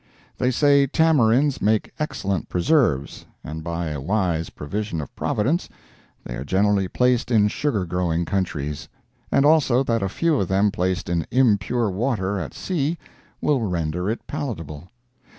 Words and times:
They 0.39 0.49
say 0.49 0.87
tamarinds 0.87 1.61
make 1.61 1.91
excellent 1.99 2.49
preserves 2.49 3.27
(and 3.43 3.63
by 3.63 3.89
a 3.89 4.01
wise 4.01 4.49
provision 4.49 4.99
of 4.99 5.15
Providence, 5.15 5.69
they 6.23 6.33
are 6.37 6.43
generally 6.43 6.87
placed 6.87 7.29
in 7.29 7.47
sugar 7.49 7.85
growing 7.85 8.25
countries), 8.25 8.89
and 9.31 9.45
also 9.45 9.83
that 9.83 10.01
a 10.01 10.09
few 10.09 10.39
of 10.39 10.47
them 10.47 10.71
placed 10.71 11.07
in 11.07 11.27
impure 11.29 11.91
water 11.91 12.39
at 12.39 12.55
sea 12.55 12.97
will 13.41 13.61
render 13.61 14.09
it 14.09 14.25
palatable. 14.25 14.89